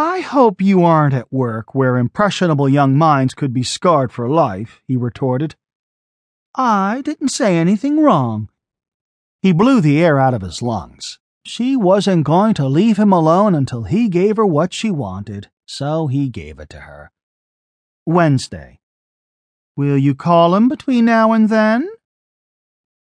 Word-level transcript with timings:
I 0.00 0.20
hope 0.20 0.62
you 0.62 0.84
aren't 0.84 1.12
at 1.12 1.32
work 1.32 1.74
where 1.74 1.96
impressionable 1.96 2.68
young 2.68 2.96
minds 2.96 3.34
could 3.34 3.52
be 3.52 3.64
scarred 3.64 4.12
for 4.12 4.28
life, 4.28 4.80
he 4.86 4.96
retorted. 4.96 5.56
I 6.54 7.02
didn't 7.04 7.30
say 7.30 7.56
anything 7.56 8.00
wrong. 8.00 8.48
He 9.42 9.50
blew 9.50 9.80
the 9.80 10.00
air 10.00 10.20
out 10.20 10.34
of 10.34 10.42
his 10.42 10.62
lungs. 10.62 11.18
She 11.44 11.74
wasn't 11.74 12.22
going 12.22 12.54
to 12.54 12.68
leave 12.68 12.96
him 12.96 13.12
alone 13.12 13.56
until 13.56 13.82
he 13.82 14.08
gave 14.08 14.36
her 14.36 14.46
what 14.46 14.72
she 14.72 14.88
wanted, 14.88 15.50
so 15.66 16.06
he 16.06 16.28
gave 16.28 16.60
it 16.60 16.68
to 16.68 16.82
her. 16.82 17.10
Wednesday. 18.06 18.78
Will 19.76 19.98
you 19.98 20.14
call 20.14 20.54
him 20.54 20.68
between 20.68 21.06
now 21.06 21.32
and 21.32 21.48
then? 21.48 21.90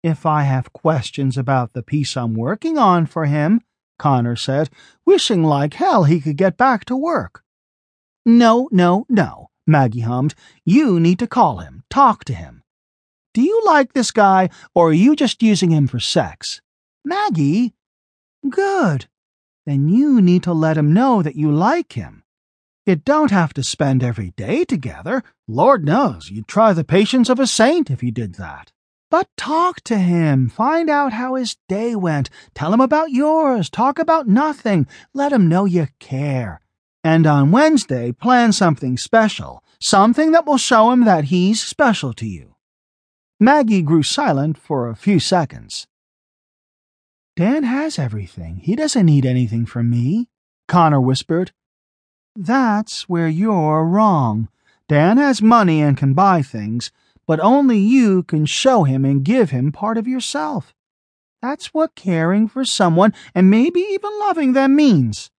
If 0.01 0.25
I 0.25 0.45
have 0.45 0.73
questions 0.73 1.37
about 1.37 1.73
the 1.73 1.83
piece 1.83 2.17
I'm 2.17 2.33
working 2.33 2.79
on 2.79 3.05
for 3.05 3.25
him, 3.25 3.61
Connor 3.97 4.35
said, 4.35 4.69
wishing 5.05 5.43
like 5.43 5.73
hell 5.75 6.03
he 6.03 6.21
could 6.21 6.37
get 6.37 6.57
back 6.57 6.85
to 6.85 6.95
work. 6.95 7.43
No, 8.25 8.69
no, 8.71 9.05
no, 9.09 9.49
Maggie 9.65 10.01
hummed. 10.01 10.35
You 10.65 10.99
need 10.99 11.19
to 11.19 11.27
call 11.27 11.59
him, 11.59 11.83
talk 11.89 12.23
to 12.25 12.33
him. 12.33 12.63
Do 13.33 13.41
you 13.41 13.61
like 13.65 13.93
this 13.93 14.11
guy, 14.11 14.49
or 14.73 14.89
are 14.89 14.93
you 14.93 15.15
just 15.15 15.43
using 15.43 15.71
him 15.71 15.87
for 15.87 15.99
sex? 15.99 16.61
Maggie? 17.05 17.73
Good. 18.49 19.07
Then 19.65 19.89
you 19.89 20.21
need 20.21 20.43
to 20.43 20.53
let 20.53 20.77
him 20.77 20.93
know 20.93 21.21
that 21.21 21.35
you 21.35 21.51
like 21.51 21.93
him. 21.93 22.23
You 22.85 22.95
don't 22.95 23.31
have 23.31 23.53
to 23.55 23.63
spend 23.63 24.01
every 24.01 24.31
day 24.31 24.63
together. 24.63 25.23
Lord 25.47 25.83
knows, 25.83 26.29
you'd 26.29 26.47
try 26.47 26.71
the 26.73 26.85
patience 26.85 27.29
of 27.29 27.39
a 27.39 27.45
saint 27.45 27.91
if 27.91 28.01
you 28.01 28.11
did 28.11 28.35
that. 28.35 28.71
But 29.09 29.29
talk 29.37 29.81
to 29.81 29.97
him. 29.97 30.49
Find 30.49 30.89
out 30.89 31.13
how 31.13 31.35
his 31.35 31.55
day 31.69 31.95
went. 31.95 32.29
Tell 32.53 32.73
him 32.73 32.81
about 32.81 33.11
yours. 33.11 33.69
Talk 33.69 33.99
about 33.99 34.27
nothing. 34.27 34.85
Let 35.13 35.31
him 35.31 35.47
know 35.47 35.65
you 35.65 35.87
care. 35.99 36.61
And 37.03 37.25
on 37.25 37.51
Wednesday, 37.51 38.11
plan 38.11 38.51
something 38.51 38.97
special. 38.97 39.63
Something 39.79 40.31
that 40.31 40.45
will 40.45 40.57
show 40.57 40.91
him 40.91 41.05
that 41.05 41.25
he's 41.25 41.63
special 41.63 42.11
to 42.13 42.25
you. 42.27 42.55
Maggie 43.39 43.83
grew 43.83 44.03
silent 44.03 44.57
for 44.57 44.89
a 44.89 44.95
few 44.95 45.19
seconds. 45.19 45.87
Dan 47.35 47.63
has 47.63 47.99
everything. 47.99 48.57
He 48.57 48.75
doesn't 48.75 49.05
need 49.05 49.25
anything 49.25 49.65
from 49.67 49.91
me, 49.91 50.27
Connor 50.67 50.99
whispered. 50.99 51.51
That's 52.35 53.07
where 53.07 53.27
you're 53.27 53.85
wrong. 53.85 54.49
Dan 54.89 55.17
has 55.17 55.41
money 55.41 55.81
and 55.81 55.95
can 55.95 56.13
buy 56.13 56.41
things, 56.41 56.91
but 57.27 57.39
only 57.41 57.77
you 57.77 58.23
can 58.23 58.45
show 58.45 58.83
him 58.83 59.05
and 59.05 59.25
give 59.25 59.51
him 59.51 59.71
part 59.71 59.97
of 59.97 60.07
yourself. 60.07 60.73
That's 61.41 61.73
what 61.73 61.93
caring 61.93 62.47
for 62.47 62.65
someone 62.65 63.13
and 63.35 63.51
maybe 63.51 63.81
even 63.81 64.17
loving 64.19 64.53
them 64.53 64.75
means. 64.75 65.29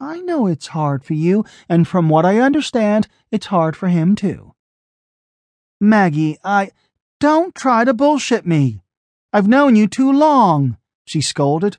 I 0.00 0.18
know 0.18 0.48
it's 0.48 0.68
hard 0.68 1.04
for 1.04 1.14
you, 1.14 1.44
and 1.68 1.86
from 1.86 2.08
what 2.08 2.26
I 2.26 2.38
understand, 2.38 3.06
it's 3.30 3.46
hard 3.46 3.76
for 3.76 3.88
him 3.88 4.16
too. 4.16 4.54
Maggie, 5.80 6.38
I. 6.42 6.70
Don't 7.20 7.54
try 7.54 7.84
to 7.84 7.94
bullshit 7.94 8.44
me. 8.44 8.82
I've 9.32 9.46
known 9.46 9.76
you 9.76 9.86
too 9.86 10.10
long, 10.10 10.76
she 11.04 11.20
scolded. 11.20 11.76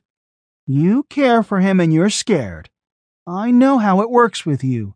You 0.65 1.03
care 1.09 1.43
for 1.43 1.59
him 1.59 1.81
and 1.81 1.91
you're 1.91 2.09
scared. 2.09 2.69
I 3.27 3.51
know 3.51 3.77
how 3.77 3.99
it 3.99 4.09
works 4.09 4.45
with 4.45 4.63
you. 4.63 4.95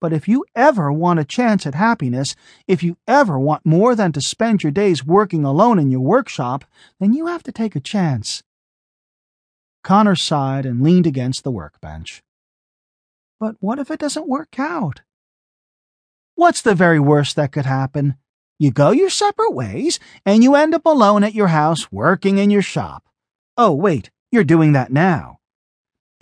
But 0.00 0.12
if 0.12 0.28
you 0.28 0.44
ever 0.54 0.92
want 0.92 1.20
a 1.20 1.24
chance 1.24 1.66
at 1.66 1.74
happiness, 1.74 2.36
if 2.68 2.82
you 2.82 2.98
ever 3.08 3.38
want 3.38 3.64
more 3.64 3.94
than 3.94 4.12
to 4.12 4.20
spend 4.20 4.62
your 4.62 4.72
days 4.72 5.06
working 5.06 5.44
alone 5.44 5.78
in 5.78 5.90
your 5.90 6.00
workshop, 6.00 6.64
then 7.00 7.12
you 7.12 7.26
have 7.26 7.42
to 7.44 7.52
take 7.52 7.74
a 7.74 7.80
chance. 7.80 8.42
Connor 9.82 10.16
sighed 10.16 10.66
and 10.66 10.82
leaned 10.82 11.06
against 11.06 11.44
the 11.44 11.50
workbench. 11.50 12.22
But 13.40 13.56
what 13.60 13.78
if 13.78 13.90
it 13.90 14.00
doesn't 14.00 14.28
work 14.28 14.58
out? 14.58 15.00
What's 16.34 16.60
the 16.60 16.74
very 16.74 17.00
worst 17.00 17.36
that 17.36 17.52
could 17.52 17.66
happen? 17.66 18.16
You 18.58 18.70
go 18.70 18.90
your 18.90 19.10
separate 19.10 19.54
ways, 19.54 19.98
and 20.24 20.42
you 20.42 20.54
end 20.54 20.74
up 20.74 20.84
alone 20.84 21.24
at 21.24 21.34
your 21.34 21.48
house 21.48 21.90
working 21.92 22.38
in 22.38 22.50
your 22.50 22.62
shop. 22.62 23.04
Oh, 23.56 23.72
wait, 23.72 24.10
you're 24.30 24.44
doing 24.44 24.72
that 24.72 24.92
now. 24.92 25.35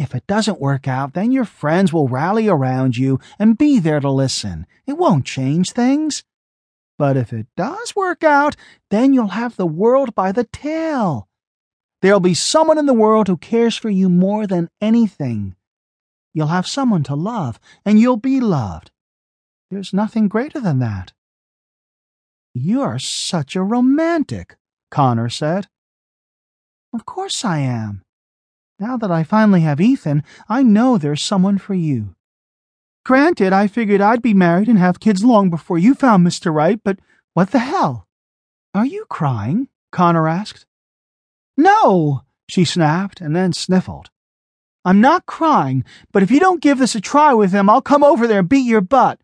If 0.05 0.15
it 0.15 0.27
doesn't 0.27 0.61
work 0.61 0.87
out, 0.87 1.15
then 1.15 1.33
your 1.33 1.47
friends 1.47 1.91
will 1.91 2.09
rally 2.09 2.47
around 2.47 2.95
you 2.95 3.21
and 3.39 3.57
be 3.57 3.79
there 3.79 4.01
to 4.01 4.11
listen. 4.11 4.67
It 4.87 4.99
won't 4.99 5.25
change 5.25 5.71
things. 5.71 6.25
But 6.99 7.17
if 7.17 7.33
it 7.33 7.47
does 7.57 7.97
work 7.97 8.23
out, 8.23 8.55
then 8.91 9.15
you'll 9.15 9.29
have 9.29 9.57
the 9.57 9.67
world 9.67 10.15
by 10.15 10.31
the 10.31 10.45
tail. 10.45 11.27
There'll 12.03 12.21
be 12.21 12.35
someone 12.35 12.77
in 12.77 12.85
the 12.85 12.93
world 12.93 13.29
who 13.29 13.39
cares 13.39 13.79
for 13.79 13.89
you 13.89 14.11
more 14.11 14.47
than 14.47 14.69
anything. 14.79 15.57
You'll 16.35 16.49
have 16.49 16.67
someone 16.67 17.05
to 17.05 17.15
love, 17.15 17.59
and 17.87 17.99
you'll 17.99 18.19
be 18.19 18.41
loved. 18.41 18.91
There's 19.71 19.95
nothing 19.95 20.29
greater 20.29 20.61
than 20.61 20.81
that. 20.81 21.15
You're 22.53 22.99
such 22.99 23.57
a 23.57 23.63
romantic, 23.63 24.57
Connor 24.91 25.31
said. 25.31 25.69
Of 26.93 27.07
course 27.07 27.43
I 27.43 27.61
am. 27.61 28.04
Now 28.79 28.97
that 28.97 29.11
I 29.11 29.23
finally 29.23 29.61
have 29.61 29.81
Ethan, 29.81 30.25
I 30.49 30.63
know 30.63 30.99
there's 30.99 31.23
someone 31.23 31.59
for 31.59 31.75
you. 31.75 32.15
Granted, 33.05 33.53
I 33.53 33.67
figured 33.67 34.01
I'd 34.01 34.23
be 34.23 34.35
married 34.35 34.69
and 34.69 34.79
have 34.79 34.99
kids 34.99 35.23
long 35.23 35.51
before 35.51 35.79
you 35.79 35.95
found 35.95 36.27
Mr. 36.27 36.53
Right, 36.53 36.81
but 36.83 36.99
what 37.35 37.51
the 37.51 37.59
hell? 37.59 38.09
Are 38.75 38.87
you 38.87 39.05
crying? 39.09 39.69
Connor 39.93 40.27
asked. 40.27 40.67
No, 41.57 42.23
she 42.49 42.65
snapped 42.65 43.21
and 43.21 43.37
then 43.37 43.53
sniffled. 43.53 44.11
I'm 44.85 45.01
not 45.01 45.27
crying, 45.27 45.85
but 46.13 46.23
if 46.23 46.31
you 46.31 46.41
don't 46.41 46.63
give 46.63 46.79
this 46.79 46.95
a 46.95 47.01
try 47.01 47.33
with 47.33 47.53
him, 47.53 47.71
I'll 47.71 47.81
come 47.81 48.03
over 48.03 48.27
there 48.27 48.41
and 48.41 48.49
beat 48.49 48.67
your 48.67 48.81
butt. 48.81 49.21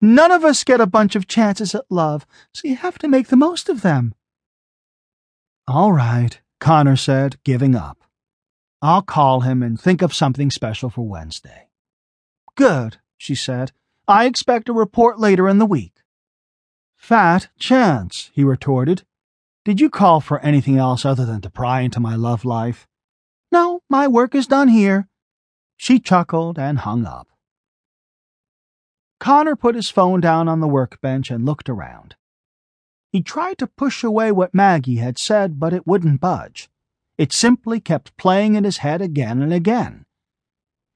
None 0.00 0.32
of 0.32 0.44
us 0.44 0.64
get 0.64 0.80
a 0.80 0.86
bunch 0.86 1.14
of 1.14 1.28
chances 1.28 1.74
at 1.74 1.84
love, 1.88 2.26
so 2.52 2.66
you 2.66 2.76
have 2.76 2.98
to 2.98 3.08
make 3.08 3.28
the 3.28 3.36
most 3.36 3.68
of 3.68 3.82
them. 3.82 4.14
All 5.68 5.92
right, 5.92 6.40
Connor 6.58 6.96
said, 6.96 7.36
giving 7.44 7.76
up. 7.76 8.01
I'll 8.84 9.02
call 9.02 9.42
him 9.42 9.62
and 9.62 9.80
think 9.80 10.02
of 10.02 10.12
something 10.12 10.50
special 10.50 10.90
for 10.90 11.06
Wednesday. 11.06 11.68
Good, 12.56 12.98
she 13.16 13.36
said. 13.36 13.70
I 14.08 14.26
expect 14.26 14.68
a 14.68 14.72
report 14.72 15.20
later 15.20 15.48
in 15.48 15.58
the 15.58 15.66
week. 15.66 16.02
Fat 16.96 17.48
chance, 17.60 18.32
he 18.34 18.42
retorted. 18.42 19.04
Did 19.64 19.80
you 19.80 19.88
call 19.88 20.20
for 20.20 20.40
anything 20.40 20.78
else 20.78 21.04
other 21.04 21.24
than 21.24 21.40
to 21.42 21.50
pry 21.50 21.82
into 21.82 22.00
my 22.00 22.16
love 22.16 22.44
life? 22.44 22.88
No, 23.52 23.82
my 23.88 24.08
work 24.08 24.34
is 24.34 24.48
done 24.48 24.66
here. 24.66 25.08
She 25.76 26.00
chuckled 26.00 26.58
and 26.58 26.80
hung 26.80 27.06
up. 27.06 27.28
Connor 29.20 29.54
put 29.54 29.76
his 29.76 29.90
phone 29.90 30.20
down 30.20 30.48
on 30.48 30.58
the 30.58 30.66
workbench 30.66 31.30
and 31.30 31.46
looked 31.46 31.68
around. 31.68 32.16
He 33.12 33.22
tried 33.22 33.58
to 33.58 33.68
push 33.68 34.02
away 34.02 34.32
what 34.32 34.52
Maggie 34.52 34.96
had 34.96 35.18
said, 35.18 35.60
but 35.60 35.72
it 35.72 35.86
wouldn't 35.86 36.20
budge. 36.20 36.68
It 37.22 37.32
simply 37.32 37.78
kept 37.78 38.16
playing 38.16 38.56
in 38.56 38.64
his 38.64 38.78
head 38.78 39.00
again 39.00 39.42
and 39.42 39.52
again. 39.52 40.06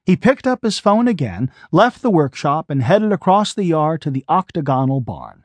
He 0.05 0.17
picked 0.17 0.45
up 0.45 0.65
his 0.65 0.81
phone 0.81 1.07
again, 1.07 1.53
left 1.71 2.03
the 2.03 2.11
workshop, 2.11 2.69
and 2.69 2.83
headed 2.83 3.13
across 3.13 3.55
the 3.55 3.63
yard 3.63 4.03
to 4.03 4.11
the 4.11 4.25
octagonal 4.29 5.01
barn. 5.01 5.45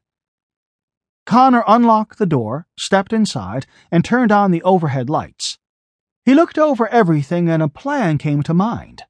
Connor 1.27 1.63
unlocked 1.67 2.17
the 2.17 2.25
door, 2.25 2.65
stepped 2.79 3.13
inside, 3.13 3.67
and 3.91 4.03
turned 4.03 4.31
on 4.31 4.49
the 4.49 4.63
overhead 4.63 5.07
lights. 5.07 5.59
He 6.25 6.33
looked 6.33 6.57
over 6.57 6.87
everything 6.87 7.47
and 7.47 7.61
a 7.61 7.67
plan 7.67 8.17
came 8.17 8.41
to 8.41 8.53
mind. 8.55 9.03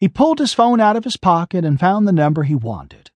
He 0.00 0.08
pulled 0.08 0.40
his 0.40 0.54
phone 0.54 0.80
out 0.80 0.96
of 0.96 1.04
his 1.04 1.16
pocket 1.16 1.64
and 1.64 1.78
found 1.78 2.08
the 2.08 2.12
number 2.12 2.42
he 2.42 2.56
wanted. 2.56 3.12